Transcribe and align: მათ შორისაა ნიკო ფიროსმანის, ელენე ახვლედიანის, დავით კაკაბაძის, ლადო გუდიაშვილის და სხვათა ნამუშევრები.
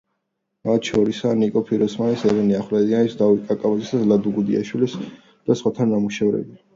მათ 0.67 0.87
შორისაა 0.91 1.33
ნიკო 1.41 1.61
ფიროსმანის, 1.67 2.23
ელენე 2.29 2.55
ახვლედიანის, 2.59 3.17
დავით 3.19 3.43
კაკაბაძის, 3.51 3.91
ლადო 4.13 4.33
გუდიაშვილის 4.39 4.97
და 5.51 5.57
სხვათა 5.61 5.89
ნამუშევრები. 5.93 6.59